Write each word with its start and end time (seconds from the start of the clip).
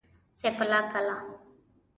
سيف 0.33 0.61
الله 0.61 0.91
کلا 0.93 1.17